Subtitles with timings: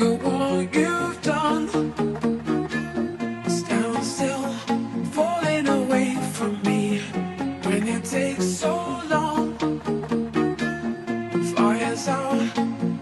[0.00, 1.68] Look at you've done.
[3.46, 4.48] Stand still,
[5.12, 7.00] falling away from me.
[7.64, 8.74] When it takes so
[9.10, 9.54] long,
[11.54, 12.40] fires out.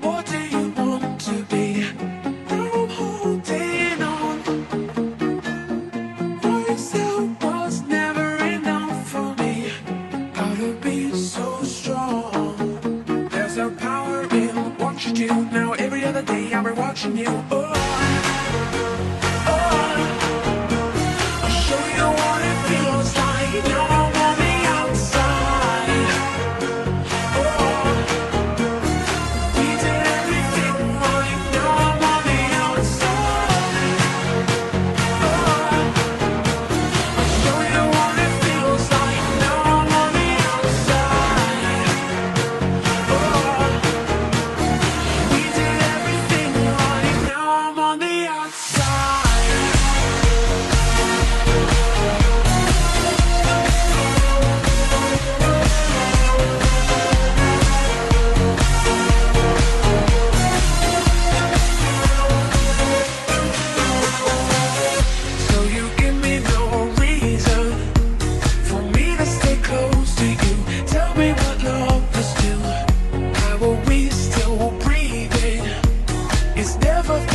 [0.02, 1.86] What do you want to be?
[2.48, 4.38] Now I'm holding on.
[6.42, 9.70] What you said was never enough for me.
[10.34, 13.28] Gotta be so strong.
[13.30, 14.69] There's a power in
[15.00, 15.28] watching you.
[15.50, 17.44] Now every other day i'll be watching you.
[17.50, 18.39] Oh.